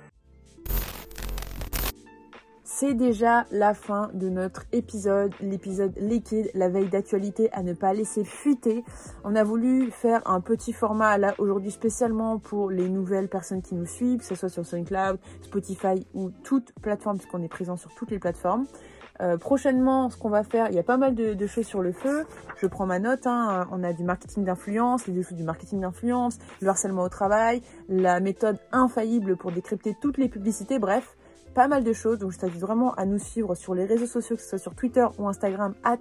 C'est 2.79 2.93
déjà 2.93 3.45
la 3.51 3.73
fin 3.73 4.09
de 4.13 4.29
notre 4.29 4.63
épisode, 4.71 5.33
l'épisode 5.41 5.91
liquide, 5.99 6.49
la 6.53 6.69
veille 6.69 6.87
d'actualité 6.87 7.51
à 7.51 7.61
ne 7.61 7.73
pas 7.73 7.91
laisser 7.91 8.23
fuiter. 8.23 8.85
On 9.25 9.35
a 9.35 9.43
voulu 9.43 9.91
faire 9.91 10.21
un 10.25 10.39
petit 10.39 10.71
format 10.71 11.17
là 11.17 11.35
aujourd'hui 11.39 11.71
spécialement 11.71 12.39
pour 12.39 12.69
les 12.69 12.87
nouvelles 12.87 13.27
personnes 13.27 13.61
qui 13.61 13.75
nous 13.75 13.85
suivent, 13.85 14.19
que 14.19 14.25
ce 14.25 14.35
soit 14.35 14.47
sur 14.47 14.65
SoundCloud, 14.65 15.19
Spotify 15.41 16.07
ou 16.13 16.31
toute 16.45 16.71
plateforme, 16.81 17.17
puisqu'on 17.17 17.43
est 17.43 17.49
présent 17.49 17.75
sur 17.75 17.93
toutes 17.95 18.11
les 18.11 18.19
plateformes. 18.19 18.65
Euh, 19.21 19.35
prochainement, 19.37 20.09
ce 20.09 20.15
qu'on 20.15 20.29
va 20.29 20.45
faire, 20.45 20.67
il 20.69 20.75
y 20.75 20.79
a 20.79 20.83
pas 20.83 20.95
mal 20.95 21.15
de, 21.15 21.47
choses 21.47 21.65
sur 21.65 21.81
le 21.81 21.91
feu. 21.91 22.25
Je 22.61 22.67
prends 22.67 22.85
ma 22.85 22.99
note. 22.99 23.27
Hein. 23.27 23.67
On 23.73 23.83
a 23.83 23.91
du 23.91 24.05
marketing 24.05 24.45
d'influence, 24.45 25.05
les 25.05 25.21
du 25.35 25.43
marketing 25.43 25.81
d'influence, 25.81 26.37
le 26.61 26.69
harcèlement 26.69 27.03
au 27.03 27.09
travail, 27.09 27.61
la 27.89 28.21
méthode 28.21 28.57
infaillible 28.71 29.35
pour 29.35 29.51
décrypter 29.51 29.97
toutes 30.01 30.17
les 30.17 30.29
publicités. 30.29 30.79
Bref, 30.79 31.17
pas 31.53 31.67
mal 31.67 31.83
de 31.83 31.93
choses. 31.93 32.19
Donc 32.19 32.31
je 32.31 32.39
t'invite 32.39 32.61
vraiment 32.61 32.93
à 32.93 33.05
nous 33.05 33.19
suivre 33.19 33.55
sur 33.55 33.73
les 33.75 33.85
réseaux 33.85 34.05
sociaux, 34.05 34.35
que 34.35 34.41
ce 34.41 34.49
soit 34.49 34.57
sur 34.57 34.75
Twitter 34.75 35.05
ou 35.17 35.27
Instagram, 35.27 35.73
at 35.83 35.99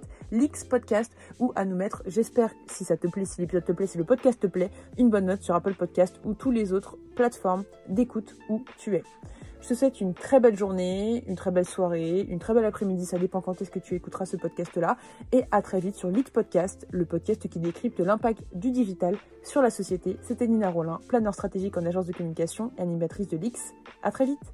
Podcast, 0.69 1.11
ou 1.39 1.51
à 1.55 1.65
nous 1.65 1.75
mettre, 1.75 2.03
j'espère, 2.05 2.51
si 2.67 2.83
ça 2.83 2.97
te 2.97 3.07
plaît, 3.07 3.25
si 3.25 3.41
l'épisode 3.41 3.65
te 3.65 3.71
plaît, 3.71 3.87
si 3.87 3.97
le 3.97 4.03
podcast 4.03 4.39
te 4.39 4.47
plaît, 4.47 4.71
une 4.97 5.09
bonne 5.09 5.25
note 5.25 5.41
sur 5.41 5.55
Apple 5.55 5.73
Podcast 5.73 6.19
ou 6.23 6.33
tous 6.33 6.51
les 6.51 6.73
autres 6.73 6.97
plateformes 7.15 7.63
d'écoute 7.87 8.35
où 8.49 8.63
tu 8.77 8.95
es. 8.95 9.03
Je 9.61 9.67
te 9.67 9.73
souhaite 9.73 9.99
une 9.99 10.13
très 10.13 10.39
belle 10.39 10.57
journée, 10.57 11.23
une 11.27 11.35
très 11.35 11.51
belle 11.51 11.65
soirée, 11.65 12.21
une 12.21 12.39
très 12.39 12.53
belle 12.53 12.65
après-midi, 12.65 13.05
ça 13.05 13.17
dépend 13.17 13.41
quand 13.41 13.61
est-ce 13.61 13.71
que 13.71 13.79
tu 13.79 13.93
écouteras 13.93 14.25
ce 14.25 14.37
podcast-là. 14.37 14.95
Et 15.33 15.43
à 15.51 15.61
très 15.61 15.81
vite 15.81 15.95
sur 15.95 16.09
Lead 16.09 16.29
Podcast, 16.29 16.87
le 16.91 17.05
podcast 17.05 17.47
qui 17.49 17.59
décrypte 17.59 17.99
l'impact 17.99 18.43
du 18.53 18.71
digital 18.71 19.17
sur 19.43 19.61
la 19.61 19.69
société. 19.69 20.17
C'était 20.21 20.47
Nina 20.47 20.69
Rollin, 20.69 20.99
planeur 21.09 21.33
stratégique 21.33 21.77
en 21.77 21.85
agence 21.85 22.05
de 22.05 22.13
communication 22.13 22.71
et 22.77 22.81
animatrice 22.81 23.27
de 23.27 23.37
l'X. 23.37 23.73
À 24.01 24.11
très 24.11 24.25
vite 24.25 24.53